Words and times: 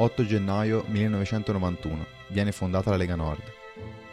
8 0.00 0.24
gennaio 0.24 0.84
1991. 0.86 2.06
Viene 2.28 2.52
fondata 2.52 2.90
la 2.90 2.96
Lega 2.96 3.16
Nord. 3.16 3.42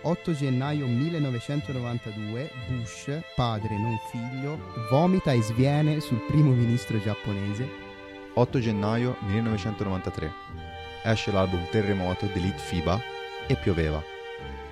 8 0.02 0.34
gennaio 0.34 0.88
1992 0.88 2.50
Bush, 2.68 3.20
padre 3.36 3.77
non 3.77 3.95
figlio, 4.09 4.57
vomita 4.89 5.32
e 5.32 5.43
sviene 5.43 6.00
sul 6.00 6.25
primo 6.25 6.54
ministro 6.54 7.00
giapponese. 7.00 7.70
8 8.34 8.59
gennaio 8.59 9.16
1993. 9.27 10.32
Esce 11.04 11.32
l'album 11.32 11.63
Terremoto 11.70 12.25
dell'Elite 12.25 12.57
FIBA 12.57 12.99
e 13.45 13.55
pioveva. 13.55 14.02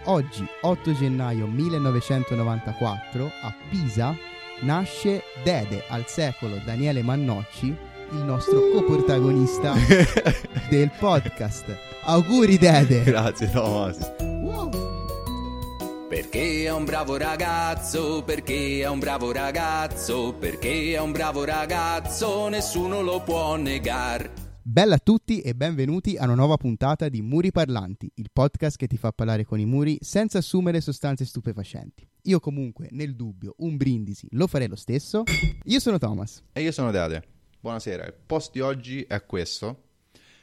Oggi, 0.05 0.43
8 0.61 0.93
gennaio 0.95 1.45
1994, 1.45 3.31
a 3.43 3.53
Pisa, 3.69 4.17
nasce 4.61 5.21
Dede 5.43 5.83
al 5.89 6.07
secolo 6.07 6.59
Daniele 6.65 7.03
Mannocci, 7.03 7.91
il 8.13 8.23
nostro 8.23 8.69
coprotagonista 8.69 9.73
del 10.69 10.91
podcast. 10.99 11.75
Auguri 12.03 12.57
Dede! 12.57 13.03
Grazie 13.03 13.49
Thomas. 13.49 14.13
Perché 16.07 16.65
è 16.65 16.71
un 16.71 16.85
bravo 16.85 17.17
ragazzo, 17.17 18.21
perché 18.23 18.81
è 18.81 18.87
un 18.87 18.99
bravo 18.99 19.31
ragazzo, 19.31 20.35
perché 20.37 20.93
è 20.93 20.99
un 20.99 21.11
bravo 21.11 21.43
ragazzo, 21.43 22.49
nessuno 22.49 23.01
lo 23.01 23.21
può 23.21 23.55
negare. 23.55 24.41
Bella 24.61 24.95
a 24.95 24.99
tutti 24.99 25.41
e 25.41 25.55
benvenuti 25.55 26.15
a 26.15 26.25
una 26.25 26.35
nuova 26.35 26.55
puntata 26.55 27.09
di 27.09 27.23
Muri 27.23 27.51
Parlanti, 27.51 28.09
il 28.15 28.29
podcast 28.31 28.77
che 28.77 28.87
ti 28.87 28.95
fa 28.95 29.11
parlare 29.11 29.43
con 29.43 29.59
i 29.59 29.65
muri 29.65 29.97
senza 30.01 30.37
assumere 30.37 30.81
sostanze 30.81 31.25
stupefacenti. 31.25 32.07
Io 32.25 32.39
comunque, 32.39 32.89
nel 32.91 33.15
dubbio, 33.15 33.55
un 33.57 33.75
brindisi 33.75 34.27
lo 34.31 34.45
farei 34.45 34.67
lo 34.67 34.75
stesso. 34.75 35.23
Io 35.63 35.79
sono 35.79 35.97
Thomas. 35.97 36.43
E 36.53 36.61
io 36.61 36.71
sono 36.71 36.91
Dade. 36.91 37.32
Buonasera. 37.63 38.03
Il 38.07 38.13
post 38.25 38.51
di 38.51 38.59
oggi 38.59 39.03
è 39.07 39.25
questo. 39.25 39.83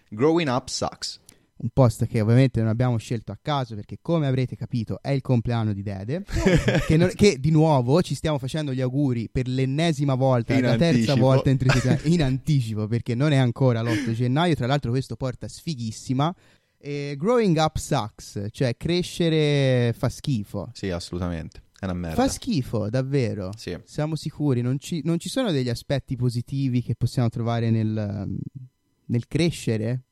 Growing 0.08 0.48
Up 0.48 0.68
Sucks. 0.68 1.20
Un 1.56 1.68
post 1.70 2.06
che 2.06 2.22
ovviamente 2.22 2.60
non 2.60 2.70
abbiamo 2.70 2.96
scelto 2.96 3.30
a 3.30 3.38
caso 3.40 3.74
perché, 3.74 3.98
come 4.00 4.26
avrete 4.26 4.56
capito, 4.56 5.00
è 5.02 5.10
il 5.10 5.20
compleanno 5.20 5.74
di 5.74 5.82
Dede. 5.82 6.24
che, 6.88 6.96
non- 6.96 7.12
che 7.14 7.38
di 7.38 7.50
nuovo 7.50 8.00
ci 8.00 8.14
stiamo 8.14 8.38
facendo 8.38 8.72
gli 8.72 8.80
auguri 8.80 9.28
per 9.28 9.48
l'ennesima 9.48 10.14
volta, 10.14 10.54
In 10.54 10.62
la 10.62 10.76
terza 10.76 11.12
anticipo. 11.12 11.18
volta 11.18 11.50
in, 11.50 11.58
settimane, 11.58 12.00
in 12.04 12.22
anticipo 12.22 12.86
perché 12.86 13.14
non 13.14 13.32
è 13.32 13.36
ancora 13.36 13.82
l'8 13.82 14.12
gennaio. 14.12 14.54
Tra 14.54 14.66
l'altro, 14.66 14.90
questo 14.90 15.16
porta 15.16 15.46
sfighissima. 15.46 16.34
E 16.78 17.16
growing 17.18 17.58
up 17.58 17.76
sucks, 17.76 18.46
cioè 18.50 18.78
crescere 18.78 19.92
fa 19.94 20.08
schifo. 20.08 20.70
Sì, 20.72 20.88
assolutamente. 20.88 21.64
È 21.80 21.86
una 21.86 21.94
merda. 21.94 22.14
Fa 22.22 22.28
schifo, 22.28 22.90
davvero. 22.90 23.52
Sì. 23.56 23.74
Siamo 23.84 24.14
sicuri, 24.14 24.60
non 24.60 24.78
ci, 24.78 25.00
non 25.02 25.18
ci 25.18 25.30
sono 25.30 25.50
degli 25.50 25.70
aspetti 25.70 26.14
positivi 26.14 26.82
che 26.82 26.94
possiamo 26.94 27.30
trovare 27.30 27.70
nel, 27.70 28.28
nel 29.06 29.26
crescere? 29.26 30.02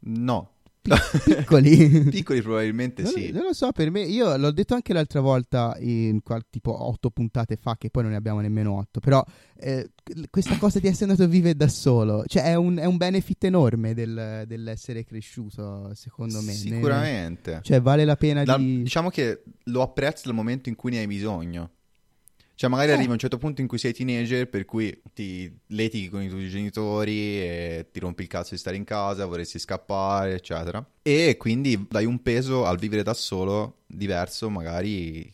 No. 0.00 0.57
Piccoli? 1.24 2.04
Piccoli 2.10 2.40
probabilmente 2.42 3.02
Non, 3.02 3.12
sì. 3.12 3.30
non 3.30 3.42
lo 3.44 3.52
so, 3.52 3.72
per 3.72 3.90
me, 3.90 4.02
io 4.02 4.36
l'ho 4.36 4.50
detto 4.52 4.74
anche 4.74 4.92
l'altra 4.92 5.20
volta, 5.20 5.76
in 5.80 6.22
qual- 6.22 6.44
tipo 6.48 6.86
otto 6.86 7.10
puntate 7.10 7.56
fa, 7.56 7.76
che 7.76 7.90
poi 7.90 8.02
non 8.04 8.12
ne 8.12 8.18
abbiamo 8.18 8.40
nemmeno 8.40 8.76
otto, 8.76 9.00
però 9.00 9.22
eh, 9.58 9.90
questa 10.30 10.56
cosa 10.56 10.78
di 10.78 10.86
essere 10.86 11.10
andato 11.10 11.24
a 11.24 11.26
vivere 11.30 11.54
da 11.56 11.68
solo, 11.68 12.24
cioè 12.26 12.44
è 12.44 12.54
un, 12.54 12.76
è 12.76 12.84
un 12.84 12.96
benefit 12.96 13.44
enorme 13.44 13.94
del- 13.94 14.44
dell'essere 14.46 15.04
cresciuto, 15.04 15.90
secondo 15.94 16.40
me. 16.40 16.46
Ne- 16.52 16.52
Sicuramente. 16.52 17.60
cioè 17.62 17.80
vale 17.80 18.04
la 18.04 18.16
pena 18.16 18.44
Da- 18.44 18.56
di... 18.56 18.82
diciamo 18.82 19.10
che 19.10 19.42
lo 19.64 19.82
apprezzi 19.82 20.22
dal 20.24 20.34
momento 20.34 20.68
in 20.68 20.76
cui 20.76 20.90
ne 20.90 20.98
hai 21.00 21.06
bisogno. 21.06 21.70
Cioè, 22.58 22.68
magari 22.68 22.88
Eh. 22.90 22.94
arrivi 22.94 23.10
a 23.10 23.12
un 23.12 23.18
certo 23.20 23.38
punto 23.38 23.60
in 23.60 23.68
cui 23.68 23.78
sei 23.78 23.92
teenager, 23.92 24.48
per 24.48 24.64
cui 24.64 25.00
ti 25.14 25.48
litighi 25.66 26.08
con 26.08 26.22
i 26.22 26.28
tuoi 26.28 26.48
genitori 26.48 27.16
e 27.40 27.86
ti 27.92 28.00
rompi 28.00 28.22
il 28.22 28.28
cazzo 28.28 28.54
di 28.54 28.58
stare 28.58 28.76
in 28.76 28.82
casa, 28.82 29.26
vorresti 29.26 29.60
scappare, 29.60 30.34
eccetera. 30.34 30.84
E 31.02 31.36
quindi 31.38 31.86
dai 31.88 32.04
un 32.04 32.20
peso 32.20 32.64
al 32.64 32.76
vivere 32.76 33.04
da 33.04 33.14
solo 33.14 33.82
diverso, 33.86 34.50
magari 34.50 35.30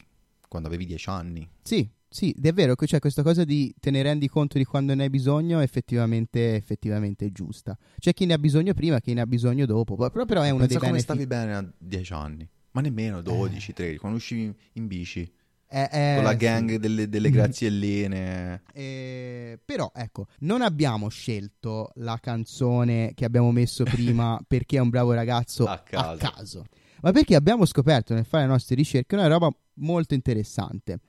quando 0.46 0.68
avevi 0.68 0.84
10 0.84 1.08
anni. 1.08 1.48
Sì, 1.62 1.88
sì, 2.06 2.36
è 2.42 2.52
vero 2.52 2.74
che 2.74 2.84
c'è 2.84 2.98
questa 2.98 3.22
cosa 3.22 3.42
di 3.42 3.74
te 3.80 3.90
ne 3.90 4.02
rendi 4.02 4.28
conto 4.28 4.58
di 4.58 4.64
quando 4.66 4.94
ne 4.94 5.04
hai 5.04 5.10
bisogno, 5.10 5.60
effettivamente, 5.60 6.56
effettivamente 6.56 7.32
giusta. 7.32 7.74
C'è 7.98 8.12
chi 8.12 8.26
ne 8.26 8.34
ha 8.34 8.38
bisogno 8.38 8.74
prima, 8.74 9.00
chi 9.00 9.14
ne 9.14 9.22
ha 9.22 9.26
bisogno 9.26 9.64
dopo, 9.64 9.96
però, 9.96 10.26
però 10.26 10.42
è 10.42 10.50
uno 10.50 10.66
Pensa 10.66 10.78
dei 10.78 10.88
come 10.90 10.90
benefit. 10.90 11.10
stavi 11.10 11.26
bene 11.26 11.54
a 11.54 11.72
10 11.78 12.12
anni. 12.12 12.46
Ma 12.72 12.82
nemmeno 12.82 13.22
12, 13.22 13.72
13, 13.72 13.98
quando 13.98 14.18
uscivi 14.18 14.54
in 14.74 14.86
bici 14.88 15.32
Eh, 15.74 15.88
eh, 15.90 16.14
con 16.14 16.22
la 16.22 16.30
sì. 16.30 16.36
gang 16.36 16.76
delle, 16.76 17.08
delle 17.08 17.30
grazielline. 17.30 18.62
Eh, 18.74 19.58
però 19.64 19.90
ecco, 19.94 20.26
non 20.40 20.60
abbiamo 20.62 21.08
scelto 21.08 21.90
la 21.96 22.18
canzone 22.20 23.12
che 23.14 23.24
abbiamo 23.24 23.50
messo 23.52 23.84
prima 23.84 24.38
perché 24.46 24.76
è 24.76 24.80
un 24.80 24.88
bravo 24.88 25.12
ragazzo 25.12 25.64
A 25.64 25.78
caso. 25.78 26.64
ma 27.02 27.12
perché 27.12 27.34
abbiamo 27.36 27.64
scoperto 27.66 28.14
nel 28.14 28.24
fare 28.24 28.44
le 28.44 28.50
nostre 28.50 28.74
ricerche 28.74 29.14
una 29.14 29.26
roba 29.28 29.48
molto 29.74 30.14
interessante. 30.14 31.00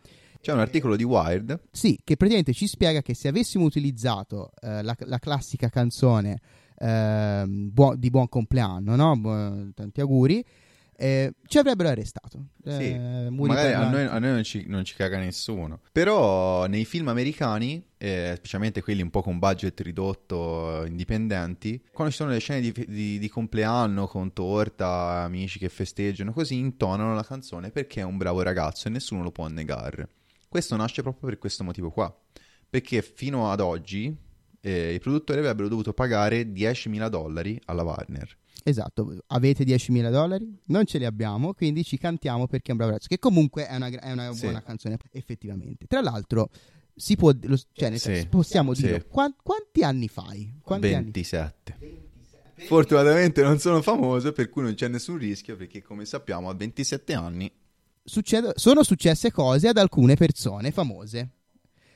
C'è 0.41 0.51
un 0.51 0.59
articolo 0.59 0.95
di 0.95 1.03
Wired 1.03 1.59
Sì, 1.71 1.99
che 2.03 2.15
praticamente 2.17 2.53
ci 2.53 2.67
spiega 2.67 3.01
che 3.01 3.15
se 3.15 3.27
avessimo 3.27 3.65
utilizzato 3.65 4.51
eh, 4.61 4.83
la, 4.83 4.95
la 4.99 5.17
classica 5.19 5.69
canzone 5.69 6.39
ehm, 6.77 7.71
buo- 7.71 7.95
di 7.95 8.09
buon 8.09 8.29
compleanno, 8.29 8.95
no? 8.95 9.15
Bu- 9.17 9.73
tanti 9.73 10.01
auguri, 10.01 10.43
eh, 10.97 11.33
ci 11.47 11.57
avrebbero 11.57 11.89
arrestato. 11.89 12.47
Sì, 12.63 12.91
Eh, 12.93 13.27
magari 13.29 13.73
a 13.73 13.89
noi, 13.89 14.03
a 14.05 14.17
noi 14.19 14.31
non, 14.31 14.43
ci, 14.43 14.65
non 14.67 14.83
ci 14.83 14.95
caga 14.95 15.17
nessuno. 15.17 15.81
Però 15.91 16.65
nei 16.67 16.85
film 16.85 17.07
americani, 17.09 17.83
eh, 17.97 18.33
specialmente 18.37 18.81
quelli 18.81 19.01
un 19.01 19.09
po' 19.09 19.21
con 19.21 19.37
budget 19.39 19.79
ridotto, 19.81 20.83
indipendenti, 20.85 21.81
quando 21.91 22.11
ci 22.11 22.19
sono 22.19 22.31
le 22.31 22.39
scene 22.39 22.61
di, 22.61 22.71
di- 22.87 23.19
di 23.19 23.29
compleanno 23.29 24.07
con 24.07 24.33
torta, 24.33 25.23
amici 25.23 25.59
che 25.59 25.69
festeggiano, 25.69 26.31
così 26.33 26.55
intonano 26.57 27.13
la 27.13 27.23
canzone 27.23 27.71
perché 27.71 28.01
è 28.01 28.03
un 28.03 28.17
bravo 28.17 28.41
ragazzo 28.41 28.87
e 28.87 28.91
nessuno 28.91 29.23
lo 29.23 29.31
può 29.31 29.47
negare. 29.47 30.07
Questo 30.47 30.75
nasce 30.75 31.01
proprio 31.01 31.29
per 31.29 31.37
questo 31.37 31.63
motivo 31.63 31.89
qua. 31.91 32.15
Perché 32.69 33.01
fino 33.01 33.51
ad 33.51 33.59
oggi 33.59 34.15
eh, 34.67 34.93
i 34.95 34.99
produttori 34.99 35.39
avrebbero 35.39 35.67
dovuto 35.67 35.93
pagare 35.93 36.41
10.000 36.51 37.07
dollari 37.07 37.59
alla 37.65 37.83
Warner. 37.83 38.35
Esatto, 38.63 39.15
avete 39.27 39.63
10.000 39.63 40.09
dollari? 40.09 40.57
Non 40.65 40.85
ce 40.85 40.97
li 40.97 41.05
abbiamo, 41.05 41.53
quindi 41.53 41.83
ci 41.83 41.97
cantiamo 41.99 42.47
perché 42.47 42.69
è 42.69 42.71
un 42.71 42.77
bravo 42.77 42.91
ragazzo, 42.93 43.09
che 43.09 43.19
comunque 43.19 43.67
è 43.67 43.75
una, 43.75 43.87
è 43.89 44.11
una 44.11 44.33
Sì. 44.33 44.41
buona 44.41 44.63
canzone, 44.63 44.97
effettivamente. 45.11 45.85
Tra 45.85 46.01
l'altro, 46.01 46.49
si 46.95 47.15
può, 47.15 47.31
lo- 47.43 47.59
cioè, 47.73 47.89
nel 47.89 47.99
Sì, 47.99 48.13
senso, 48.13 48.27
possiamo 48.29 48.73
sì. 48.73 48.81
dire, 48.83 49.05
quan- 49.05 49.35
quanti 49.43 49.83
anni 49.83 50.07
fai? 50.07 50.51
Quanti 50.63 50.87
anni 50.93 51.11
27. 51.11 51.77
Fortunatamente 52.57 53.41
non 53.43 53.59
sono 53.59 53.81
famoso, 53.81 54.31
per 54.31 54.49
cui 54.49 54.63
non 54.63 54.73
c'è 54.73 54.87
nessun 54.87 55.17
rischio, 55.17 55.55
perché 55.57 55.83
come 55.83 56.05
sappiamo 56.05 56.49
a 56.49 56.53
27 56.55 57.13
anni... 57.13 57.51
Succedo- 58.03 58.53
sono 58.55 58.83
successe 58.83 59.31
cose 59.31 59.67
ad 59.67 59.77
alcune 59.77 60.15
persone 60.15 60.71
famose. 60.71 61.29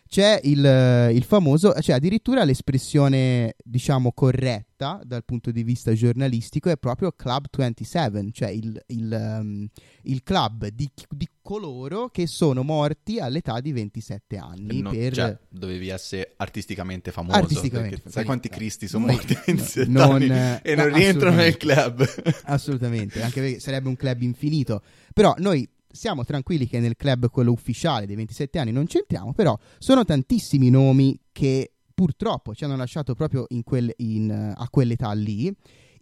C'è 0.09 0.39
il, 0.45 0.65
eh, 0.65 1.13
il 1.13 1.23
famoso, 1.23 1.71
cioè 1.81 1.93
addirittura 1.93 2.43
l'espressione, 2.43 3.53
diciamo, 3.63 4.11
corretta 4.11 4.99
dal 5.03 5.23
punto 5.23 5.51
di 5.51 5.61
vista 5.61 5.93
giornalistico 5.93 6.71
è 6.71 6.77
proprio 6.77 7.11
Club 7.11 7.45
27, 7.55 8.29
cioè 8.31 8.49
il, 8.49 8.81
il, 8.87 9.13
ehm, 9.13 9.67
il 10.05 10.23
club 10.23 10.67
di, 10.69 10.89
di 11.09 11.27
coloro 11.43 12.09
che 12.09 12.25
sono 12.25 12.63
morti 12.63 13.19
all'età 13.19 13.59
di 13.59 13.71
27 13.71 14.37
anni. 14.37 14.81
non- 14.81 14.93
per... 14.95 15.13
cioè, 15.13 15.37
dovevi 15.47 15.89
essere 15.89 16.33
artisticamente 16.37 17.11
famoso. 17.11 17.37
Artisticamente, 17.37 17.97
perché 17.97 18.09
sai 18.09 18.25
quanti 18.25 18.49
cristi 18.49 18.87
sono 18.87 19.05
No, 19.05 19.11
morti 19.11 19.37
27 19.45 19.91
non- 19.91 20.11
anni 20.13 20.29
eh, 20.29 20.59
e 20.63 20.73
non 20.75 20.87
no, 20.89 20.95
rientrano 20.97 21.35
nel 21.35 21.57
club. 21.57 22.03
Assolutamente, 22.45 23.21
anche 23.21 23.41
perché 23.41 23.59
sarebbe 23.59 23.87
un 23.89 23.95
club 23.95 24.23
infinito. 24.23 24.81
Però 25.13 25.35
noi 25.37 25.69
siamo 25.91 26.23
tranquilli 26.23 26.67
che 26.67 26.79
nel 26.79 26.95
club 26.95 27.29
quello 27.29 27.51
ufficiale 27.51 28.05
dei 28.05 28.15
27 28.15 28.59
anni 28.59 28.71
non 28.71 28.85
c'entriamo, 28.85 29.33
però 29.33 29.57
sono 29.77 30.05
tantissimi 30.05 30.69
nomi 30.69 31.19
che 31.31 31.73
purtroppo 31.93 32.53
ci 32.55 32.63
hanno 32.63 32.77
lasciato 32.77 33.13
proprio 33.13 33.45
in 33.49 33.63
quel- 33.63 33.93
in, 33.97 34.31
a 34.55 34.69
quell'età 34.69 35.11
lì. 35.13 35.53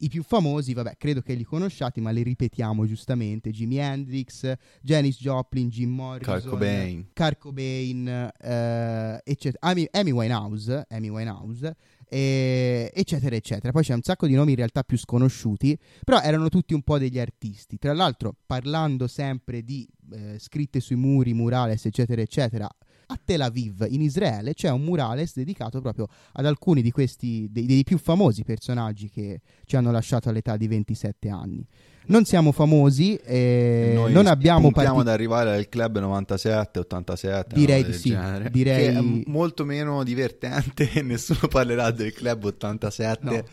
I 0.01 0.10
più 0.10 0.22
famosi, 0.22 0.75
vabbè, 0.75 0.95
credo 0.95 1.22
che 1.22 1.34
li 1.34 1.44
conosciate, 1.44 2.00
ma 2.01 2.12
li 2.12 2.22
ripetiamo 2.22 2.86
giustamente: 2.86 3.50
Jimi 3.50 3.78
Hendrix, 3.78 4.54
Janis 4.84 5.19
Joplin, 5.19 5.69
Jim 5.69 5.90
Morrison, 5.90 6.36
Kurt 6.36 6.48
Cobain. 6.50 7.07
Kurt 7.16 7.38
Cobain, 7.40 8.07
eh, 8.07 9.22
eccetera. 9.24 9.57
Amy, 9.72 9.88
Amy 9.90 10.12
Winehouse, 10.12 10.86
Amy 10.90 11.10
Winehouse, 11.10 11.75
e- 12.09 12.92
eccetera, 12.94 13.36
eccetera. 13.36 13.71
Poi 13.71 13.83
c'è 13.83 13.94
un 13.94 14.01
sacco 14.01 14.27
di 14.27 14.33
nomi 14.33 14.51
in 14.51 14.57
realtà 14.57 14.83
più 14.83 14.98
sconosciuti, 14.98 15.77
però 16.04 16.19
erano 16.21 16.50
tutti 16.50 16.74
un 16.74 16.81
po' 16.81 16.98
degli 16.98 17.19
artisti. 17.19 17.77
Tra 17.77 17.94
l'altro, 17.94 18.36
parlando 18.45 19.07
sempre 19.07 19.63
di 19.63 19.88
eh, 20.12 20.38
scritte 20.39 20.80
sui 20.80 20.95
muri, 20.95 21.33
murales, 21.33 21.86
eccetera, 21.86 22.21
eccetera. 22.21 22.69
A 23.09 23.19
Tel 23.24 23.42
Aviv, 23.42 23.86
in 23.89 24.01
Israele, 24.01 24.54
c'è 24.54 24.69
un 24.69 24.81
murales 24.83 25.33
dedicato 25.33 25.80
proprio 25.80 26.07
ad 26.33 26.45
alcuni 26.45 26.81
di 26.81 26.92
questi, 26.92 27.48
dei, 27.50 27.65
dei 27.65 27.83
più 27.83 27.98
famosi 27.98 28.44
personaggi 28.44 29.09
che 29.09 29.39
ci 29.63 29.77
hanno 29.77 29.92
lasciato 29.92 30.27
all'età 30.27 30.57
di 30.57 30.68
27 30.68 31.30
anni. 31.30 31.65
Non 32.07 32.25
siamo 32.25 32.51
famosi, 32.51 33.15
eh, 33.15 33.92
Noi 33.95 34.12
non 34.12 34.27
abbiamo 34.27 34.71
puntiamo 34.71 34.95
parti- 34.95 35.09
ad 35.09 35.13
arrivare 35.13 35.56
al 35.56 35.69
club 35.69 36.00
97, 36.00 36.80
87. 36.80 37.56
Direi 37.56 37.80
una 37.81 37.89
di 37.89 37.94
sì, 37.98 38.09
genere, 38.09 38.50
direi- 38.50 38.94
Che 38.94 38.98
è 39.00 39.24
molto 39.30 39.63
meno 39.63 40.04
divertente 40.04 40.92
e 40.92 41.01
nessuno 41.04 41.48
parlerà 41.50 41.92
del 41.92 42.12
club 42.13 42.44
87. 42.44 43.24
No. 43.24 43.44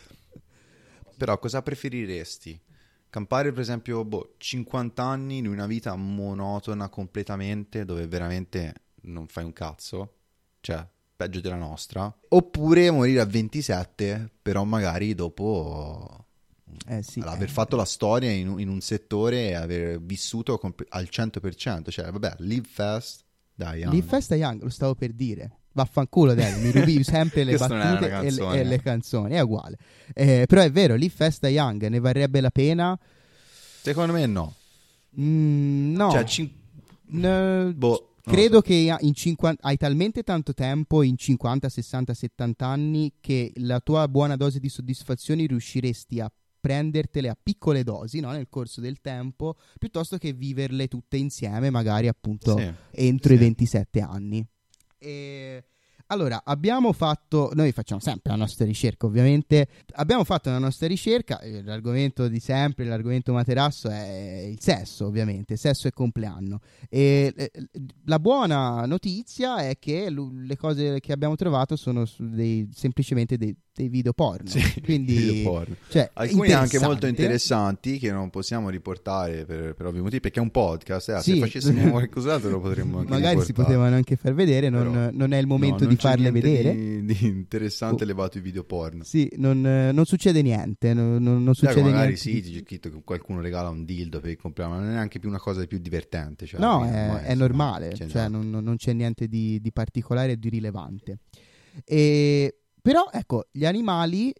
Però 1.16 1.38
cosa 1.38 1.62
preferiresti? 1.62 2.60
Campare 3.08 3.52
per 3.52 3.60
esempio 3.60 4.04
boh, 4.04 4.34
50 4.38 5.00
anni 5.02 5.36
in 5.38 5.46
una 5.46 5.66
vita 5.66 5.94
monotona 5.94 6.88
completamente 6.88 7.84
dove 7.84 8.08
veramente 8.08 8.74
non 9.04 9.26
fai 9.26 9.44
un 9.44 9.52
cazzo? 9.52 10.12
Cioè, 10.60 10.86
peggio 11.16 11.40
della 11.40 11.56
nostra? 11.56 12.12
Oppure 12.28 12.90
morire 12.90 13.20
a 13.20 13.24
27 13.26 14.30
però 14.42 14.64
magari 14.64 15.14
dopo 15.14 16.26
Eh 16.88 17.02
sì. 17.02 17.20
aver 17.20 17.48
eh. 17.48 17.52
fatto 17.52 17.76
la 17.76 17.84
storia 17.84 18.30
in, 18.30 18.48
un- 18.48 18.60
in 18.60 18.68
un 18.68 18.80
settore 18.80 19.48
e 19.48 19.54
aver 19.54 20.00
vissuto 20.00 20.58
comp- 20.58 20.84
al 20.88 21.08
100%, 21.10 21.90
cioè 21.90 22.10
vabbè, 22.10 22.36
live 22.38 22.66
fast, 22.68 23.22
dai, 23.54 23.80
young. 23.80 23.92
Live 23.94 24.06
Festa 24.08 24.34
Young, 24.34 24.62
lo 24.62 24.68
stavo 24.70 24.94
per 24.94 25.12
dire. 25.12 25.58
Vaffanculo, 25.72 26.34
Dani, 26.34 26.60
mi 26.62 26.70
rubi 26.70 27.02
sempre 27.04 27.42
le 27.44 27.56
battute 27.56 28.10
e, 28.10 28.30
le- 28.30 28.58
e 28.60 28.64
le 28.64 28.74
eh. 28.76 28.80
canzoni, 28.82 29.34
è 29.34 29.40
uguale. 29.40 29.76
Eh, 30.12 30.44
però 30.48 30.62
è 30.62 30.70
vero, 30.70 30.94
Live 30.94 31.14
Festa 31.14 31.48
Young 31.48 31.86
ne 31.88 31.98
varrebbe 32.00 32.40
la 32.40 32.50
pena? 32.50 32.98
Secondo 33.82 34.12
me 34.12 34.26
no. 34.26 34.54
Mm, 35.20 35.94
no. 35.94 36.10
Cioè, 36.10 36.24
cin- 36.24 36.50
N- 37.12 37.72
boh, 37.76 38.13
Credo 38.32 38.56
so. 38.56 38.60
che 38.62 38.96
in 39.00 39.12
50 39.14 39.62
hai 39.66 39.76
talmente 39.76 40.22
tanto 40.22 40.54
tempo 40.54 41.02
in 41.02 41.16
50, 41.16 41.68
60, 41.68 42.14
70 42.14 42.66
anni 42.66 43.12
che 43.20 43.52
la 43.56 43.80
tua 43.80 44.08
buona 44.08 44.36
dose 44.36 44.60
di 44.60 44.68
soddisfazioni 44.68 45.46
riusciresti 45.46 46.20
a 46.20 46.32
prendertele 46.60 47.28
a 47.28 47.36
piccole 47.40 47.82
dosi 47.84 48.20
no? 48.20 48.30
nel 48.32 48.46
corso 48.48 48.80
del 48.80 49.02
tempo 49.02 49.56
piuttosto 49.78 50.16
che 50.16 50.32
viverle 50.32 50.88
tutte 50.88 51.18
insieme 51.18 51.68
magari 51.68 52.08
appunto 52.08 52.56
Sì. 52.56 52.72
entro 52.92 53.28
Sì. 53.28 53.34
i 53.34 53.38
27 53.38 54.00
anni. 54.00 54.46
E 54.98 55.62
allora, 56.06 56.42
abbiamo 56.44 56.92
fatto, 56.92 57.50
noi 57.54 57.72
facciamo 57.72 58.00
sempre 58.00 58.30
la 58.30 58.36
nostra 58.36 58.64
ricerca, 58.64 59.06
ovviamente. 59.06 59.68
Abbiamo 59.94 60.24
fatto 60.24 60.50
la 60.50 60.58
nostra 60.58 60.86
ricerca, 60.86 61.40
eh, 61.40 61.62
l'argomento 61.62 62.28
di 62.28 62.40
sempre, 62.40 62.84
l'argomento 62.84 63.32
materasso 63.32 63.88
è 63.88 64.46
il 64.48 64.60
sesso, 64.60 65.06
ovviamente, 65.06 65.56
sesso 65.56 65.88
e 65.88 65.92
compleanno. 65.92 66.60
E 66.88 67.32
eh, 67.36 67.50
la 68.04 68.18
buona 68.18 68.84
notizia 68.86 69.58
è 69.58 69.78
che 69.78 70.10
le 70.10 70.56
cose 70.56 71.00
che 71.00 71.12
abbiamo 71.12 71.36
trovato 71.36 71.76
sono 71.76 72.04
dei- 72.18 72.68
semplicemente 72.72 73.36
dei, 73.36 73.56
dei 73.74 73.88
video 73.88 74.12
porno. 74.12 74.48
Sì, 74.48 74.60
Quindi, 74.82 75.14
video 75.16 75.50
porno. 75.50 75.74
cioè, 75.88 76.08
Alcuni 76.14 76.52
anche 76.52 76.78
molto 76.78 77.06
interessanti 77.06 77.98
che 77.98 78.12
non 78.12 78.30
possiamo 78.30 78.68
riportare 78.70 79.44
per, 79.44 79.74
per 79.74 79.86
ovvi 79.86 79.98
motivi, 80.00 80.20
perché 80.20 80.38
è 80.38 80.42
un 80.42 80.50
podcast. 80.50 81.08
eh, 81.08 81.20
Sì. 81.20 81.32
Se 81.34 81.38
facessimo 81.40 81.90
qualcos'altro 81.90 82.50
lo 82.50 82.60
potremmo 82.60 82.98
anche 82.98 83.10
Magari 83.10 83.40
si 83.40 83.46
riportare. 83.48 83.66
potevano 83.76 83.96
anche 83.96 84.16
far 84.16 84.34
vedere, 84.34 84.68
non, 84.68 84.92
Però- 84.92 85.10
non 85.12 85.32
è 85.32 85.38
il 85.38 85.46
momento 85.46 85.84
No, 85.84 85.90
di 85.90 85.96
farle 85.96 86.30
vedere. 86.30 86.72
Di, 86.74 87.04
di 87.04 87.26
interessante 87.26 88.04
Oh. 88.04 88.06
levato 88.06 88.38
i 88.38 88.40
video 88.40 88.62
porno. 88.64 89.02
Sì, 89.04 89.28
non, 89.36 89.60
non 89.60 90.04
succede 90.04 90.40
niente. 90.42 90.94
Non, 90.94 91.22
non- 91.22 91.54
succede 91.54 91.82
magari 91.82 92.14
niente. 92.14 92.16
sì, 92.16 92.62
scritto 92.64 92.90
che 92.90 93.00
qualcuno 93.04 93.40
regala 93.40 93.68
un 93.70 93.84
dildo 93.84 94.20
per 94.20 94.36
compleanno, 94.36 94.74
ma 94.74 94.80
non 94.80 94.90
è 94.90 94.92
neanche 94.92 95.18
più 95.18 95.28
una 95.28 95.38
cosa 95.38 95.64
più 95.66 95.78
divertente. 95.78 96.46
Cioè, 96.46 96.60
No, 96.60 96.84
è, 96.84 96.90
è 96.90 97.12
insomma, 97.16 97.34
normale, 97.34 97.88
c'è 97.88 98.06
cioè 98.06 98.28
non 98.28 98.74
c'è 98.76 98.92
niente 98.92 99.26
di, 99.26 99.60
di 99.60 99.72
particolare 99.72 100.32
e 100.32 100.38
di 100.38 100.48
rilevante. 100.48 101.18
E, 101.84 102.54
però, 102.84 103.08
ecco, 103.10 103.46
gli 103.50 103.64
animali, 103.64 104.30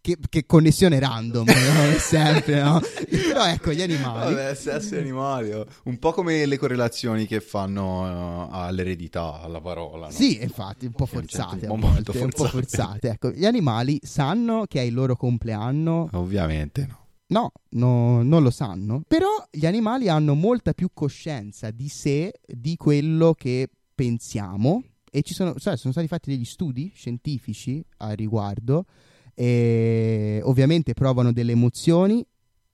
che, 0.00 0.16
che 0.26 0.46
connessione 0.46 0.98
random, 0.98 1.44
no? 1.52 1.98
sempre, 1.98 2.62
no? 2.62 2.80
Però 3.10 3.44
ecco, 3.44 3.74
gli 3.74 3.82
animali, 3.82 4.32
Vabbè, 4.32 4.54
sesso 4.54 4.94
e 4.94 5.00
animali, 5.00 5.52
oh. 5.52 5.66
un 5.84 5.98
po' 5.98 6.12
come 6.12 6.46
le 6.46 6.56
correlazioni 6.56 7.26
che 7.26 7.40
fanno 7.40 8.06
eh, 8.06 8.48
all'eredità, 8.52 9.42
alla 9.42 9.60
parola. 9.60 10.06
no? 10.06 10.12
sì, 10.12 10.40
infatti, 10.40 10.86
un 10.86 10.92
po' 10.92 11.02
un 11.02 11.08
forzate, 11.08 11.66
a 11.66 11.68
punto 11.68 11.86
volte, 11.88 12.12
molto 12.12 12.24
un 12.24 12.30
po' 12.30 12.44
forzate. 12.44 12.50
forzate. 12.50 13.08
Ecco, 13.10 13.30
gli 13.32 13.44
animali 13.44 14.00
sanno 14.02 14.64
che 14.66 14.80
è 14.80 14.84
il 14.84 14.94
loro 14.94 15.14
compleanno 15.14 16.08
Ovviamente 16.12 16.86
no. 16.88 17.06
No, 17.30 17.52
no, 17.72 18.22
non 18.22 18.42
lo 18.42 18.50
sanno. 18.50 19.02
Però 19.06 19.28
gli 19.50 19.66
animali 19.66 20.08
hanno 20.08 20.32
molta 20.32 20.72
più 20.72 20.88
coscienza 20.94 21.70
di 21.70 21.88
sé, 21.88 22.32
di 22.46 22.76
quello 22.76 23.34
che 23.34 23.68
pensiamo. 23.94 24.82
E 25.10 25.22
ci 25.22 25.34
sono, 25.34 25.58
sai, 25.58 25.76
sono 25.76 25.92
stati 25.92 26.08
fatti 26.08 26.30
degli 26.30 26.44
studi 26.44 26.90
scientifici 26.94 27.84
al 27.98 28.16
riguardo. 28.16 28.84
E 29.34 30.40
ovviamente 30.44 30.94
provano 30.94 31.32
delle 31.32 31.52
emozioni, 31.52 32.24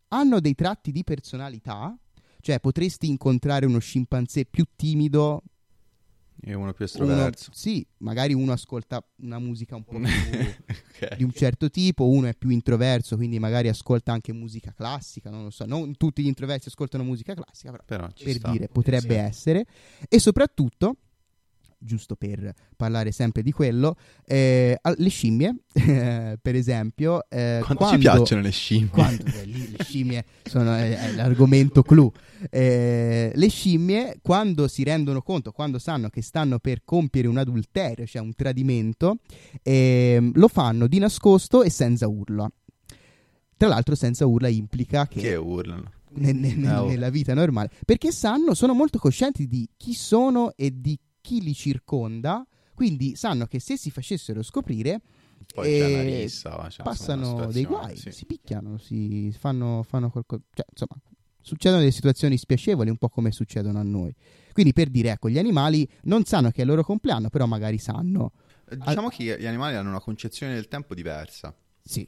hanno 0.09 0.41
dei 0.41 0.55
tratti 0.55 0.93
di 0.93 1.05
personalità. 1.05 1.97
Cioè, 2.41 2.61
potresti 2.61 3.07
incontrare 3.09 3.67
uno 3.67 3.79
scimpanzé 3.79 4.45
più 4.45 4.65
timido. 4.77 5.43
È 6.41 6.53
uno 6.53 6.73
più 6.75 6.85
Uno, 6.85 6.85
estroverso. 6.85 7.51
sì, 7.55 7.87
magari 7.99 8.35
uno 8.35 8.53
ascolta 8.53 9.03
una 9.19 9.39
musica 9.39 9.77
un 9.77 9.85
po' 9.85 9.99
più 9.99 10.05
Ok. 11.09 11.17
di 11.17 11.23
un 11.23 11.33
certo 11.33 11.71
tipo, 11.71 12.07
uno 12.09 12.27
è 12.27 12.35
più 12.35 12.51
introverso, 12.51 13.17
quindi 13.17 13.39
magari 13.39 13.69
ascolta 13.69 14.13
anche 14.13 14.33
musica 14.35 14.75
classica, 14.75 15.31
non 15.31 15.45
lo 15.45 15.51
so, 15.51 15.65
non 15.65 15.97
tutti 15.97 16.23
gli 16.23 16.27
introversi 16.27 16.69
ascoltano 16.69 17.03
musica 17.03 17.33
classica, 17.35 17.71
però 17.71 17.85
Però 17.87 18.09
per 18.23 18.35
sta. 18.35 18.51
dire 18.51 18.69
potrebbe 18.69 19.15
Sì. 19.15 19.21
essere 19.21 19.67
e 20.07 20.19
soprattutto 20.19 20.97
giusto 21.85 22.17
per 22.17 22.53
parlare 22.77 23.13
sempre 23.13 23.43
di 23.43 23.53
quello, 23.53 23.97
eh, 24.25 24.79
le 24.97 25.09
scimmie, 25.09 25.55
per 26.41 26.55
esempio, 26.55 27.29
eh, 27.29 27.59
Quanto 27.63 27.75
quando, 27.85 27.97
ci 27.97 27.99
piacciono 28.03 28.41
le 28.43 28.51
scimmie? 28.51 28.89
quando 28.89 29.25
eh, 29.25 29.47
le 29.47 29.77
scimmie 29.85 30.25
sono 30.45 30.71
l'argomento 31.15 31.83
clou. 31.83 32.11
Eh, 32.51 33.33
le 33.35 33.49
scimmie, 33.49 34.19
quando 34.23 34.69
si 34.69 34.83
rendono 34.85 35.23
conto, 35.23 35.53
quando 35.53 35.79
sanno 35.79 36.09
che 36.09 36.23
stanno 36.23 36.59
per 36.59 36.83
compiere 36.85 37.29
un 37.29 37.39
adulterio, 37.39 38.07
cioè 38.07 38.21
un 38.23 38.35
tradimento, 38.35 39.19
ehm, 39.63 40.33
lo 40.35 40.49
fanno 40.49 40.87
di 40.87 40.99
nascosto 40.99 41.63
e 41.63 41.71
senza 41.71 42.07
urla. 42.09 42.51
Tra 43.57 43.69
l'altro, 43.69 43.95
senza 43.95 44.27
urla 44.27 44.49
implica 44.49 45.07
che, 45.07 45.21
Che 45.21 45.35
urlano. 45.37 45.91
ne- 46.17 46.33
ne- 46.33 46.55
ne- 46.55 46.69
Ah, 46.69 46.83
oh. 46.83 46.89
nella 46.89 47.09
vita 47.09 47.35
normale, 47.35 47.71
perché 47.85 48.11
sanno, 48.13 48.53
sono 48.55 48.75
molto 48.75 48.99
coscienti 48.99 49.47
di 49.47 49.69
chi 49.77 49.95
sono 49.95 50.53
e 50.57 50.71
di 50.75 50.99
chi 51.25 51.41
li 51.41 51.55
circonda. 51.55 52.47
Quindi 52.75 53.17
sanno 53.17 53.47
che 53.47 53.59
se 53.61 53.79
si 53.79 53.91
facessero 53.91 54.43
scoprire, 54.43 55.01
Poi 55.55 55.65
c'è 55.65 55.87
una 55.87 56.03
eh, 56.03 56.23
rissa, 56.23 56.69
cioè, 56.69 56.85
passano 56.85 57.47
dei 57.47 57.65
guai, 57.65 57.97
sì. 57.97 58.11
si 58.11 58.27
picchiano, 58.27 58.77
si 58.77 59.35
fanno, 59.39 59.83
fanno 59.89 60.11
qualcosa. 60.11 60.43
Cioè, 60.53 60.67
insomma, 60.71 61.01
succedono 61.41 61.81
delle 61.81 61.93
situazioni 61.93 62.37
spiacevoli, 62.37 62.91
un 62.91 62.99
po' 62.99 63.09
come 63.09 63.31
succedono 63.33 63.79
a 63.79 63.83
noi. 63.83 64.15
Quindi, 64.53 64.73
per 64.75 64.89
dire, 64.91 65.13
ecco, 65.13 65.31
gli 65.31 65.39
animali 65.39 65.89
non 66.03 66.25
sanno 66.25 66.51
che 66.51 66.59
è 66.59 66.61
il 66.63 66.69
loro 66.69 66.83
compleanno, 66.85 67.31
però 67.31 67.47
magari 67.47 67.79
sanno. 67.79 68.33
Diciamo 68.69 69.09
che 69.09 69.37
gli 69.39 69.47
animali 69.47 69.77
hanno 69.77 69.89
una 69.91 70.01
concezione 70.01 70.53
del 70.55 70.69
tempo 70.69 70.95
diversa. 70.95 71.57
Sì, 71.83 72.07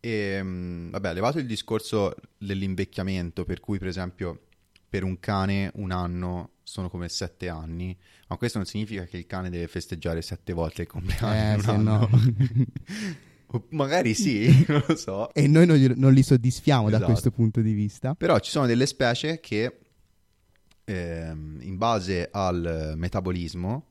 E 0.00 0.42
mh, 0.42 0.90
vabbè, 0.90 1.12
levato 1.14 1.38
il 1.38 1.46
discorso 1.46 2.14
dell'invecchiamento, 2.38 3.44
per 3.44 3.60
cui, 3.60 3.78
per 3.78 3.88
esempio, 3.88 4.46
per 4.88 5.02
un 5.02 5.18
cane 5.18 5.72
un 5.74 5.90
anno 5.90 6.50
sono 6.68 6.90
come 6.90 7.08
sette 7.08 7.48
anni, 7.48 7.96
ma 8.26 8.36
questo 8.36 8.58
non 8.58 8.66
significa 8.66 9.04
che 9.04 9.16
il 9.18 9.26
cane 9.26 9.50
deve 9.50 9.68
festeggiare 9.68 10.20
sette 10.20 10.52
volte 10.52 10.82
il 10.82 10.88
compleanno. 10.88 11.58
eh, 11.58 11.62
se 11.62 11.76
no. 11.76 12.10
Magari 13.70 14.14
sì, 14.14 14.64
non 14.66 14.82
lo 14.86 14.96
so. 14.96 15.32
e 15.32 15.46
noi 15.46 15.64
non, 15.64 15.80
non 15.96 16.12
li 16.12 16.24
soddisfiamo 16.24 16.90
da 16.90 16.96
Esatto. 16.96 17.10
questo 17.12 17.30
punto 17.30 17.60
di 17.60 17.72
vista. 17.72 18.16
Però 18.16 18.36
ci 18.40 18.50
sono 18.50 18.66
delle 18.66 18.86
specie 18.86 19.38
che, 19.38 19.78
ehm, 20.84 21.60
in 21.62 21.76
base 21.76 22.28
al 22.32 22.94
metabolismo, 22.96 23.86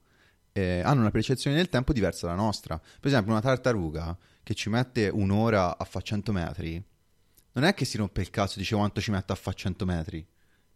eh, 0.51 0.82
hanno 0.82 1.00
una 1.00 1.12
percezione 1.12 1.55
del 1.55 1.70
tempo 1.70 1.94
diversa 1.94 2.27
dalla 2.27 2.41
nostra. 2.41 2.77
Per 2.77 3.08
esempio, 3.10 3.32
una 3.32 3.41
tartaruga 3.41 4.17
che 4.44 4.53
ci 4.53 4.67
mette 4.70 5.08
un'ora 5.08 5.77
a 5.77 5.84
fare 5.86 6.03
100 6.03 6.32
metri, 6.34 6.84
non 7.53 7.63
è 7.63 7.74
che 7.74 7.86
si 7.86 7.96
rompe 7.96 8.20
il 8.20 8.29
cazzo 8.29 8.55
e 8.55 8.60
dice 8.60 8.75
quanto 8.75 9.00
ci 9.00 9.12
mette 9.12 9.32
a 9.32 9.36
fare 9.36 9.55
100 9.55 9.86
metri, 9.86 10.27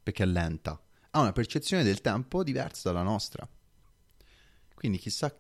perché 0.02 0.24
è 0.24 0.26
lenta. 0.26 0.82
Ha 1.12 1.20
una 1.22 1.32
percezione 1.32 1.84
del 1.84 2.02
tempo 2.02 2.44
diversa 2.44 2.92
dalla 2.92 3.04
nostra. 3.04 3.48
Quindi 4.74 4.98
chissà 4.98 5.36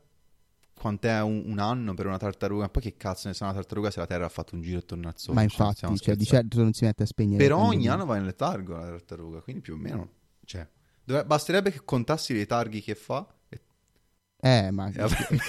quant'è 0.74 1.22
un, 1.22 1.44
un 1.46 1.60
anno 1.60 1.94
per 1.94 2.08
una 2.08 2.18
tartaruga. 2.18 2.70
Poi 2.70 2.82
che 2.82 2.98
cazzo 2.98 3.28
ne 3.28 3.34
sa 3.34 3.46
una 3.46 3.54
tartaruga 3.54 3.92
se 3.92 4.00
la 4.00 4.08
Terra 4.08 4.26
ha 4.26 4.30
fatto 4.30 4.56
un 4.56 4.62
giro 4.62 4.80
attorno 4.80 5.08
al 5.08 5.14
Sole? 5.18 5.36
Ma 5.36 5.48
Cioè, 5.48 5.50
infatti, 5.68 5.80
cioè, 5.80 5.90
di 5.90 5.98
scherzando. 5.98 6.24
certo 6.26 6.62
non 6.62 6.74
si 6.74 6.86
mette 6.86 7.04
a 7.04 7.06
spegnere. 7.06 7.44
Però 7.44 7.60
ogni 7.60 7.88
anno 7.88 8.06
va 8.06 8.18
in 8.18 8.26
letargo 8.26 8.76
la 8.76 8.86
tartaruga, 8.86 9.42
quindi 9.42 9.62
più 9.62 9.74
o 9.74 9.78
meno. 9.78 10.10
Cioè, 10.46 10.68
dovre- 11.04 11.26
basterebbe 11.26 11.72
che 11.72 11.82
contassi 11.86 12.34
i 12.34 12.36
letarghi 12.36 12.82
che 12.82 12.96
fa. 12.96 13.26
e- 13.50 13.62
Eh, 14.42 14.72
ma 14.72 14.90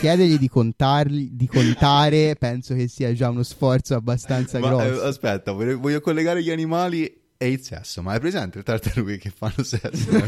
chiedergli 0.00 0.36
di, 0.38 0.48
contarli, 0.48 1.34
di 1.34 1.46
contare, 1.46 2.34
penso 2.38 2.74
che 2.74 2.88
sia 2.88 3.12
già 3.14 3.28
uno 3.30 3.42
sforzo 3.44 3.94
abbastanza 3.94 4.58
Ma, 4.58 4.68
grosso. 4.68 5.02
eh, 5.04 5.06
aspetta, 5.08 5.52
voglio, 5.52 5.78
voglio 5.78 6.00
collegare 6.00 6.42
gli 6.42 6.50
animali 6.50 7.19
e 7.42 7.50
il 7.52 7.62
sesso. 7.62 8.02
Ma 8.02 8.12
hai 8.12 8.20
presente 8.20 8.58
le 8.58 8.64
tartarughe 8.64 9.16
che 9.16 9.30
fanno 9.30 9.62
sesso? 9.62 10.10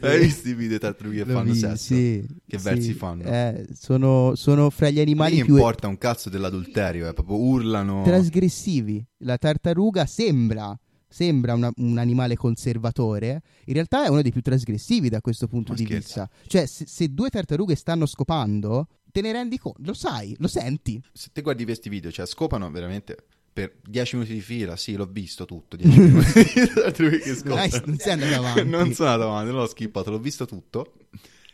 Hai 0.00 0.20
visto? 0.20 0.48
I 0.48 0.54
video 0.54 0.78
tartarughe 0.78 1.24
che 1.24 1.30
fanno 1.32 1.52
sesso? 1.52 1.76
sì, 1.94 2.24
Che 2.46 2.58
sì. 2.58 2.64
versi 2.64 2.92
fanno? 2.94 3.24
Eh, 3.24 3.66
sono, 3.78 4.34
sono 4.36 4.70
fra 4.70 4.88
gli 4.88 4.94
Non 4.94 5.02
animali 5.02 5.42
più 5.42 5.54
importa 5.56 5.88
un 5.88 5.98
cazzo 5.98 6.30
dell'adulterio, 6.30 7.08
eh, 7.08 7.12
proprio 7.12 7.36
urlano. 7.38 8.02
trasgressivi. 8.04 9.04
La 9.18 9.36
tartaruga 9.36 10.06
sembra, 10.06 10.78
sembra 11.08 11.54
una- 11.54 11.72
un 11.76 11.98
animale 11.98 12.36
conservatore, 12.36 13.42
in 13.66 13.74
realtà 13.74 14.04
è 14.04 14.08
uno 14.08 14.22
dei 14.22 14.32
più 14.32 14.42
trasgressivi 14.42 15.08
da 15.08 15.20
questo 15.20 15.48
punto 15.48 15.72
Ma 15.72 15.78
di 15.78 15.84
scherza. 15.84 16.28
vista. 16.30 16.48
Cioè, 16.48 16.66
se, 16.66 16.84
se 16.86 17.08
due 17.12 17.28
tartarughe 17.28 17.74
stanno 17.74 18.06
scopando, 18.06 18.86
te 19.10 19.20
ne 19.20 19.32
rendi 19.32 19.58
conto, 19.58 19.80
lo 19.82 19.94
sai, 19.94 20.34
lo 20.38 20.48
senti. 20.48 21.02
Se 21.12 21.28
te 21.32 21.42
guardi 21.42 21.64
questi 21.64 21.88
video, 21.88 22.10
cioè 22.12 22.26
scopano 22.26 22.70
veramente 22.70 23.16
per 23.56 23.72
10 23.88 24.16
minuti 24.16 24.34
di 24.34 24.42
fila, 24.42 24.76
sì, 24.76 24.96
l'ho 24.96 25.06
visto 25.06 25.46
tutto, 25.46 25.76
10 25.76 25.98
minuti 25.98 26.44
che 26.44 27.40
Non, 27.44 27.96
sei 27.96 28.12
andato 28.12 28.34
avanti. 28.34 28.64
non 28.68 28.92
sono 28.92 29.08
andato 29.08 29.30
avanti, 29.30 29.50
l'ho 29.50 29.66
skippato, 29.66 30.10
l'ho 30.10 30.18
visto 30.18 30.44
tutto. 30.44 30.92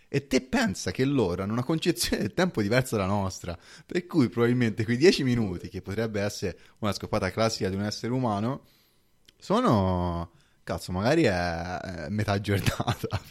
E 0.09 0.27
te 0.27 0.41
pensa 0.41 0.91
che 0.91 1.05
loro 1.05 1.45
hanno 1.45 1.53
una 1.53 1.63
concezione 1.63 2.23
del 2.23 2.35
tempo 2.35 2.61
diversa 2.61 2.97
dalla 2.97 3.09
nostra, 3.09 3.57
per 3.87 4.05
cui 4.09 4.29
probabilmente 4.29 4.83
quei 4.83 4.97
10 4.97 5.23
minuti, 5.23 5.69
che 5.69 5.81
potrebbe 5.81 6.21
essere 6.21 6.59
una 6.81 6.93
scoppata 6.93 7.31
classica 7.31 7.69
di 7.69 7.77
un 7.77 7.85
essere 7.85 8.13
umano, 8.13 8.65
sono... 9.39 10.33
Cazzo, 10.65 10.91
magari 10.91 11.23
è, 11.23 12.07
metà 12.09 12.41
giornata. 12.41 13.21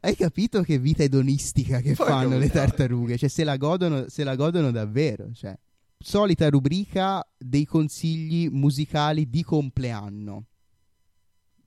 Hai 0.00 0.16
capito 0.16 0.62
che 0.62 0.78
vita 0.78 1.04
edonistica 1.04 1.80
che 1.80 1.94
Porca 1.94 2.12
fanno 2.12 2.38
le 2.38 2.50
tartarughe? 2.50 3.16
Cioè, 3.16 3.28
se 3.28 3.44
la 3.44 3.56
godono, 3.56 4.06
se 4.08 4.24
la 4.24 4.34
godono 4.34 4.72
davvero. 4.72 5.30
Cioè. 5.32 5.56
Solita 6.00 6.48
rubrica 6.48 7.26
dei 7.36 7.64
consigli 7.64 8.48
musicali 8.48 9.28
di 9.28 9.42
compleanno. 9.42 10.44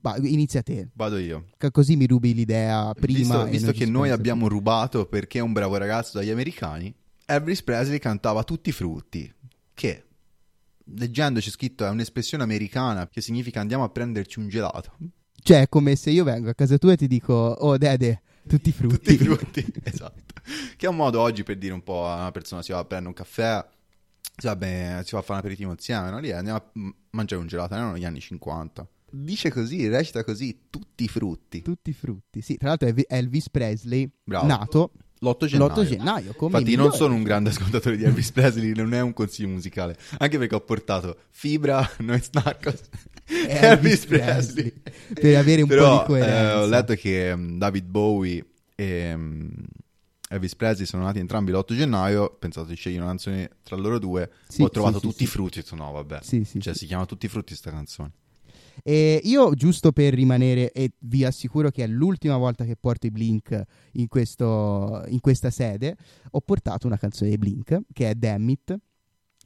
Va, 0.00 0.16
inizia 0.16 0.62
te, 0.62 0.88
Vado 0.94 1.16
io. 1.18 1.50
così 1.70 1.94
mi 1.96 2.06
rubi 2.06 2.34
l'idea 2.34 2.92
prima. 2.92 3.18
visto 3.18 3.44
visto 3.44 3.72
che 3.72 3.86
noi 3.86 4.10
abbiamo 4.10 4.48
rubato 4.48 5.06
perché 5.06 5.38
è 5.38 5.42
un 5.42 5.52
bravo 5.52 5.76
ragazzo 5.76 6.18
dagli 6.18 6.30
americani, 6.30 6.92
Elvis 7.26 7.62
Presley 7.62 7.98
cantava 8.00 8.42
tutti 8.42 8.70
i 8.70 8.72
frutti, 8.72 9.32
che 9.74 10.04
leggendoci 10.86 11.50
scritto 11.50 11.84
è 11.84 11.90
un'espressione 11.90 12.42
americana 12.42 13.06
che 13.08 13.20
significa 13.20 13.60
andiamo 13.60 13.84
a 13.84 13.90
prenderci 13.90 14.40
un 14.40 14.48
gelato. 14.48 14.96
Cioè, 15.40 15.60
è 15.60 15.68
come 15.68 15.94
se 15.94 16.10
io 16.10 16.24
vengo 16.24 16.50
a 16.50 16.54
casa 16.54 16.78
tua 16.78 16.92
e 16.92 16.96
ti 16.96 17.06
dico, 17.06 17.32
oh 17.32 17.76
Dede, 17.78 18.22
tutti 18.48 18.70
i 18.70 18.72
frutti. 18.72 18.96
Tutti 18.96 19.12
i 19.12 19.16
frutti, 19.24 19.72
esatto. 19.84 20.20
Che 20.76 20.86
è 20.86 20.88
un 20.88 20.96
modo 20.96 21.20
oggi 21.20 21.44
per 21.44 21.58
dire 21.58 21.74
un 21.74 21.82
po' 21.84 22.08
a 22.08 22.14
una 22.16 22.32
persona 22.32 22.62
si 22.62 22.72
va 22.72 22.78
a 22.78 22.84
prendere 22.84 23.10
un 23.10 23.14
caffè, 23.14 23.64
si 24.36 24.46
va, 24.46 24.56
bene, 24.56 25.02
si 25.04 25.10
va 25.12 25.18
a 25.18 25.22
fare 25.22 25.32
un 25.34 25.38
aperitivo 25.38 25.70
insieme, 25.70 26.10
no? 26.10 26.18
Lì 26.18 26.32
andiamo 26.32 26.58
a 26.58 26.70
mangiare 27.10 27.40
un 27.40 27.46
gelato, 27.48 27.74
erano 27.74 27.96
gli 27.96 28.04
anni 28.04 28.20
50. 28.20 28.86
Dice 29.14 29.50
così, 29.50 29.88
recita 29.88 30.24
così, 30.24 30.62
tutti 30.70 31.04
i 31.04 31.08
frutti. 31.08 31.60
Tutti 31.62 31.90
i 31.90 31.92
frutti. 31.92 32.40
Sì, 32.40 32.56
tra 32.56 32.68
l'altro 32.68 32.88
è 32.88 32.94
Elvis 33.08 33.50
Presley, 33.50 34.10
Bravo. 34.24 34.46
nato 34.46 34.92
L'8 35.20 35.46
gennaio. 35.46 35.68
l'8 35.74 35.86
gennaio. 35.86 36.32
Come 36.32 36.58
Infatti 36.58 36.76
non 36.76 36.92
sono 36.92 37.14
un 37.14 37.22
grande 37.22 37.50
ascoltatore 37.50 37.96
di 37.98 38.04
Elvis 38.04 38.32
Presley, 38.32 38.72
non 38.74 38.94
è 38.94 39.00
un 39.00 39.12
consiglio 39.12 39.48
musicale, 39.48 39.96
anche 40.18 40.38
perché 40.38 40.54
ho 40.54 40.60
portato 40.62 41.16
Fibra, 41.28 41.86
Noise 41.98 42.30
Narcos 42.32 42.80
e 43.28 43.46
Elvis 43.48 44.06
Presley. 44.06 44.72
per 45.12 45.36
avere 45.36 45.62
un 45.62 45.68
Però, 45.68 46.04
po' 46.04 46.14
di 46.14 46.20
coerenza. 46.20 46.50
eh, 46.50 46.54
ho 46.54 46.66
letto 46.66 46.94
che 46.94 47.36
mm, 47.36 47.58
David 47.58 47.84
Bowie 47.84 48.44
e 48.74 49.14
mm, 49.16 49.48
Elvis 50.32 50.56
Presley 50.56 50.86
sono 50.86 51.02
nati 51.02 51.18
entrambi 51.18 51.52
l'8 51.52 51.74
gennaio, 51.74 52.22
ho 52.22 52.36
pensato 52.38 52.68
di 52.68 52.74
scegliere 52.74 53.02
una 53.02 53.10
canzone 53.10 53.50
tra 53.62 53.76
loro 53.76 53.98
due, 53.98 54.30
Sì, 54.48 54.62
ho 54.62 54.70
trovato 54.70 54.98
sì, 54.98 55.00
sì, 55.00 55.10
tutti 55.10 55.22
i 55.24 55.26
sì. 55.26 55.32
frutti, 55.32 55.58
ho 55.58 55.62
detto 55.62 55.76
no 55.76 55.92
vabbè, 55.92 56.20
cioè 56.22 56.74
si 56.74 56.86
chiama 56.86 57.04
Tutti 57.04 57.26
i 57.26 57.28
frutti 57.28 57.54
sta 57.54 57.70
canzone. 57.70 58.12
E 58.82 59.20
io, 59.24 59.52
giusto 59.54 59.92
per 59.92 60.14
rimanere, 60.14 60.72
e 60.72 60.92
vi 61.00 61.24
assicuro 61.24 61.70
che 61.70 61.84
è 61.84 61.86
l'ultima 61.86 62.38
volta 62.38 62.64
che 62.64 62.76
porto 62.76 63.06
i 63.06 63.10
Blink 63.10 63.62
in, 63.92 64.08
questo, 64.08 65.04
in 65.08 65.20
questa 65.20 65.50
sede, 65.50 65.96
ho 66.30 66.40
portato 66.40 66.86
una 66.86 66.96
canzone 66.96 67.28
dei 67.28 67.38
Blink, 67.38 67.80
che 67.92 68.08
è 68.08 68.14
Damn 68.14 68.48
It, 68.48 68.78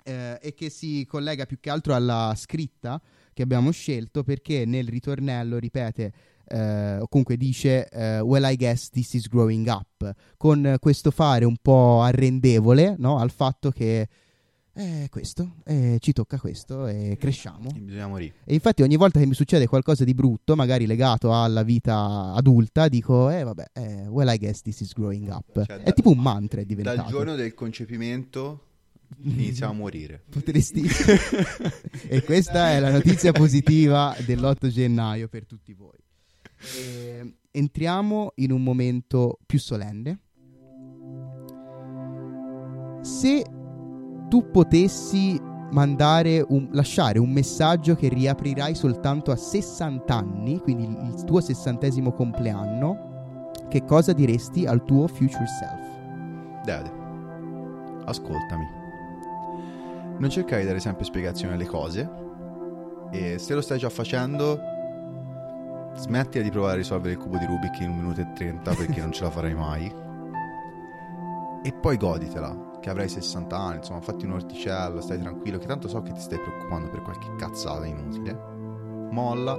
eh, 0.04 0.38
e 0.40 0.54
che 0.54 0.70
si 0.70 1.04
collega 1.06 1.44
più 1.46 1.58
che 1.58 1.70
altro 1.70 1.94
alla 1.94 2.32
scritta 2.36 3.02
che 3.32 3.42
abbiamo 3.42 3.72
scelto, 3.72 4.22
perché 4.22 4.64
nel 4.64 4.86
ritornello 4.86 5.58
ripete, 5.58 6.12
eh, 6.48 6.98
o 6.98 7.08
comunque 7.08 7.36
dice, 7.36 7.88
eh, 7.88 8.20
Well, 8.20 8.50
I 8.50 8.56
guess 8.56 8.90
this 8.90 9.14
is 9.14 9.28
growing 9.28 9.66
up, 9.66 10.12
con 10.36 10.76
questo 10.80 11.10
fare 11.10 11.44
un 11.44 11.56
po' 11.60 12.00
arrendevole 12.02 12.94
no? 12.98 13.18
al 13.18 13.30
fatto 13.30 13.70
che... 13.70 14.08
Eh, 14.78 15.06
questo, 15.08 15.54
eh, 15.64 15.96
ci 16.00 16.12
tocca 16.12 16.38
questo 16.38 16.86
e 16.86 17.16
cresciamo. 17.18 17.70
Bisogna 17.74 18.08
morire. 18.08 18.34
E 18.44 18.52
infatti 18.52 18.82
ogni 18.82 18.96
volta 18.96 19.18
che 19.18 19.24
mi 19.24 19.32
succede 19.32 19.66
qualcosa 19.66 20.04
di 20.04 20.12
brutto, 20.12 20.54
magari 20.54 20.84
legato 20.84 21.32
alla 21.32 21.62
vita 21.62 22.34
adulta, 22.34 22.86
dico, 22.86 23.30
eh 23.30 23.42
vabbè, 23.42 23.70
eh, 23.72 24.06
well 24.08 24.30
I 24.30 24.36
guess 24.36 24.60
this 24.60 24.80
is 24.80 24.92
growing 24.92 25.28
up. 25.30 25.64
Cioè, 25.64 25.78
è 25.78 25.82
da- 25.82 25.92
tipo 25.92 26.10
un 26.10 26.18
mantra, 26.18 26.60
è 26.60 26.66
diventato. 26.66 26.96
Dal 26.98 27.06
giorno 27.10 27.34
del 27.36 27.54
concepimento 27.54 28.66
iniziamo 29.22 29.72
a 29.72 29.74
morire. 29.74 30.22
Potresti... 30.28 30.82
e 32.08 32.22
questa 32.22 32.72
è 32.72 32.80
la 32.80 32.90
notizia 32.90 33.32
positiva 33.32 34.14
dell'8 34.24 34.68
gennaio 34.68 35.28
per 35.28 35.46
tutti 35.46 35.72
voi. 35.72 35.96
E 36.76 37.34
entriamo 37.50 38.32
in 38.36 38.52
un 38.52 38.62
momento 38.62 39.38
più 39.46 39.58
solenne. 39.58 40.20
Se 43.00 43.44
tu 44.28 44.50
potessi 44.50 45.40
mandare 45.70 46.44
un, 46.48 46.68
lasciare 46.72 47.18
un 47.18 47.30
messaggio 47.30 47.94
che 47.94 48.08
riaprirai 48.08 48.74
soltanto 48.74 49.30
a 49.30 49.36
60 49.36 50.14
anni, 50.14 50.60
quindi 50.60 50.84
il, 50.84 51.24
tuo 51.24 51.40
sessantesimo 51.40 52.12
compleanno, 52.12 53.52
che 53.68 53.84
cosa 53.84 54.12
diresti 54.12 54.66
al 54.66 54.84
tuo 54.84 55.06
future 55.06 55.46
self? 55.46 56.64
Dede, 56.64 56.92
ascoltami. 58.04 58.64
Non 60.18 60.30
cercare 60.30 60.62
di 60.62 60.66
dare 60.66 60.80
sempre 60.80 61.04
spiegazioni 61.04 61.54
alle 61.54 61.66
cose 61.66 62.24
e 63.10 63.38
se 63.38 63.54
lo 63.54 63.60
stai 63.60 63.78
già 63.78 63.90
facendo, 63.90 64.58
smettila 65.96 66.42
di 66.42 66.50
provare 66.50 66.74
a 66.74 66.76
risolvere 66.76 67.14
il 67.14 67.18
cubo 67.18 67.38
di 67.38 67.46
Rubik 67.46 67.80
in 67.80 67.90
un 67.90 67.96
minuto 67.96 68.20
e 68.20 68.32
30 68.34 68.74
perché 68.74 69.00
non 69.00 69.12
ce 69.12 69.24
la 69.24 69.30
farai 69.30 69.54
mai. 69.54 69.92
E 71.62 71.72
poi 71.72 71.96
goditela, 71.96 72.78
che 72.80 72.90
avrai 72.90 73.08
60 73.08 73.56
anni, 73.56 73.76
insomma, 73.78 74.00
fatti 74.00 74.24
un 74.24 74.32
orticello, 74.32 75.00
stai 75.00 75.18
tranquillo, 75.18 75.58
che 75.58 75.66
tanto 75.66 75.88
so 75.88 76.02
che 76.02 76.12
ti 76.12 76.20
stai 76.20 76.38
preoccupando 76.38 76.88
per 76.90 77.02
qualche 77.02 77.34
cazzata 77.36 77.86
inutile. 77.86 78.38
Molla 79.10 79.56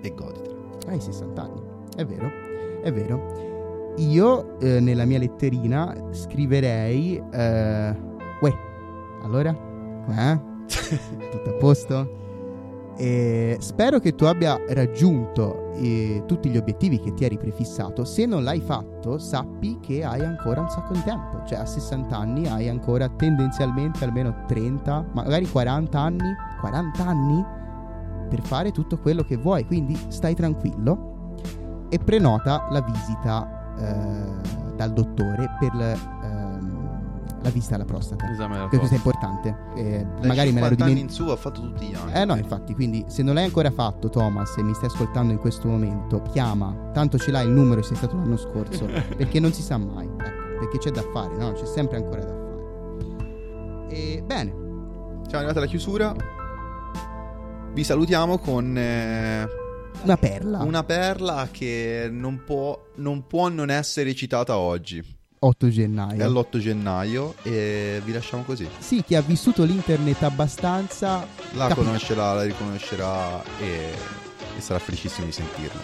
e 0.00 0.14
goditela. 0.14 0.56
Hai 0.86 1.00
60 1.00 1.42
anni, 1.42 1.60
è 1.96 2.04
vero, 2.06 2.30
è 2.82 2.92
vero. 2.92 3.94
Io 3.96 4.58
eh, 4.60 4.80
nella 4.80 5.04
mia 5.04 5.18
letterina 5.18 5.94
scriverei... 6.12 7.22
Eh, 7.30 7.96
uè, 8.40 8.54
allora? 9.22 9.50
Eh? 10.08 10.40
Tutto 11.30 11.50
a 11.50 11.52
posto? 11.58 12.21
E 12.96 13.56
spero 13.60 13.98
che 13.98 14.14
tu 14.14 14.24
abbia 14.24 14.60
raggiunto 14.68 15.72
eh, 15.76 16.22
tutti 16.26 16.50
gli 16.50 16.56
obiettivi 16.56 17.00
che 17.00 17.14
ti 17.14 17.24
eri 17.24 17.38
prefissato. 17.38 18.04
Se 18.04 18.26
non 18.26 18.44
l'hai 18.44 18.60
fatto, 18.60 19.18
sappi 19.18 19.78
che 19.80 20.04
hai 20.04 20.20
ancora 20.20 20.60
un 20.60 20.68
sacco 20.68 20.92
di 20.92 21.02
tempo. 21.02 21.42
Cioè, 21.46 21.58
a 21.58 21.66
60 21.66 22.16
anni 22.16 22.46
hai 22.46 22.68
ancora 22.68 23.08
tendenzialmente 23.08 24.04
almeno 24.04 24.44
30, 24.46 25.10
magari 25.12 25.48
40 25.48 25.98
anni. 25.98 26.34
40 26.60 27.06
anni 27.06 27.44
per 28.28 28.40
fare 28.42 28.70
tutto 28.70 28.98
quello 28.98 29.22
che 29.22 29.36
vuoi. 29.36 29.64
Quindi 29.66 29.98
stai 30.08 30.34
tranquillo 30.34 31.34
e 31.88 31.98
prenota 31.98 32.68
la 32.70 32.80
visita 32.80 33.74
eh, 33.78 34.74
dal 34.76 34.92
dottore 34.92 35.48
per 35.58 35.72
la 37.42 37.50
visita 37.50 37.74
alla 37.74 37.84
prostata. 37.84 38.30
Esame 38.30 38.54
della 38.54 38.68
Che 38.68 38.76
questo 38.76 38.94
è 38.94 38.98
importante. 38.98 39.56
Eh, 39.74 40.06
magari 40.26 40.52
me 40.52 40.60
l'ero 40.60 40.74
50 40.76 40.84
anni 40.84 40.94
dimenticato. 40.94 41.00
in 41.00 41.08
su 41.10 41.28
ha 41.28 41.36
fatto 41.36 41.60
tutti 41.60 41.86
gli 41.86 41.94
anni. 41.94 42.12
Eh 42.12 42.24
no, 42.24 42.36
infatti, 42.36 42.74
quindi 42.74 43.04
se 43.08 43.22
non 43.22 43.34
l'hai 43.34 43.44
ancora 43.44 43.70
fatto, 43.70 44.08
Thomas, 44.08 44.56
e 44.56 44.62
mi 44.62 44.74
stai 44.74 44.86
ascoltando 44.86 45.32
in 45.32 45.38
questo 45.38 45.68
momento, 45.68 46.22
chiama, 46.22 46.90
tanto 46.92 47.18
ce 47.18 47.30
l'hai 47.30 47.46
il 47.46 47.52
numero 47.52 47.80
e 47.80 47.82
sei 47.82 47.96
stato 47.96 48.16
l'anno 48.16 48.36
scorso, 48.36 48.86
perché 49.16 49.40
non 49.40 49.52
si 49.52 49.62
sa 49.62 49.76
mai, 49.76 50.06
ecco, 50.06 50.58
perché 50.60 50.78
c'è 50.78 50.90
da 50.90 51.02
fare, 51.12 51.36
no? 51.36 51.52
C'è 51.52 51.66
sempre 51.66 51.96
ancora 51.96 52.24
da 52.24 52.32
fare. 52.32 52.40
E 53.88 54.22
bene, 54.24 54.60
Siamo 55.32 55.46
arrivati 55.46 55.58
alla 55.58 55.66
chiusura. 55.66 56.14
Vi 57.72 57.84
salutiamo 57.84 58.36
con 58.38 58.76
eh, 58.76 59.48
una 60.02 60.16
perla. 60.18 60.58
una 60.62 60.84
perla 60.84 61.48
che 61.50 62.08
non 62.10 62.42
può, 62.44 62.78
non 62.96 63.26
può 63.26 63.48
non 63.48 63.70
essere 63.70 64.14
citata 64.14 64.58
oggi. 64.58 65.02
8 65.44 65.68
gennaio. 65.68 66.30
l'8 66.30 66.58
gennaio 66.58 67.34
e 67.42 68.00
vi 68.04 68.12
lasciamo 68.12 68.44
così. 68.44 68.68
Sì, 68.78 69.02
chi 69.04 69.16
ha 69.16 69.20
vissuto 69.20 69.64
l'internet 69.64 70.22
abbastanza... 70.22 71.26
La 71.52 71.66
capirà. 71.66 71.86
conoscerà, 71.86 72.34
la 72.34 72.42
riconoscerà 72.44 73.42
e, 73.58 73.92
e 74.56 74.60
sarà 74.60 74.78
felicissimo 74.78 75.26
di 75.26 75.32
sentirla. 75.32 75.80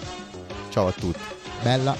Ciao 0.70 0.86
a 0.86 0.92
tutti. 0.92 1.18
Bella. 1.62 1.96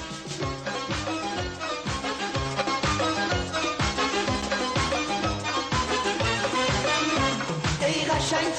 scheint. 8.29 8.59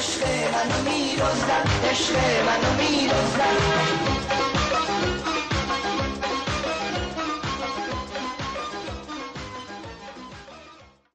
عشق 0.00 0.22
منو 0.52 0.90
میرزدن 0.90 1.64
عشق 1.90 2.14
منو 2.46 2.72
میرزدن 2.78 4.19